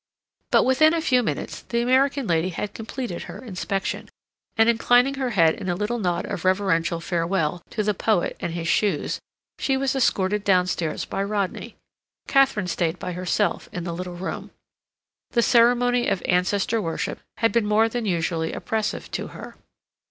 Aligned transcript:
But 0.49 0.63
within 0.63 0.95
a 0.95 0.99
few 0.99 1.21
minutes 1.21 1.61
the 1.61 1.79
American 1.79 2.25
lady 2.25 2.49
had 2.49 2.73
completed 2.73 3.25
her 3.29 3.37
inspection, 3.45 4.09
and 4.57 4.67
inclining 4.67 5.13
her 5.13 5.29
head 5.29 5.53
in 5.53 5.69
a 5.69 5.75
little 5.75 5.99
nod 5.99 6.25
of 6.25 6.43
reverential 6.43 6.99
farewell 6.99 7.61
to 7.69 7.83
the 7.83 7.93
poet 7.93 8.35
and 8.39 8.53
his 8.55 8.67
shoes, 8.67 9.19
she 9.59 9.77
was 9.77 9.95
escorted 9.95 10.43
downstairs 10.43 11.05
by 11.05 11.21
Rodney. 11.23 11.75
Katharine 12.27 12.65
stayed 12.65 12.97
by 12.97 13.11
herself 13.11 13.69
in 13.71 13.83
the 13.83 13.93
little 13.93 14.15
room. 14.15 14.49
The 15.33 15.43
ceremony 15.43 16.07
of 16.07 16.23
ancestor 16.25 16.81
worship 16.81 17.19
had 17.37 17.51
been 17.51 17.67
more 17.67 17.87
than 17.87 18.07
usually 18.07 18.53
oppressive 18.53 19.11
to 19.11 19.27
her. 19.27 19.55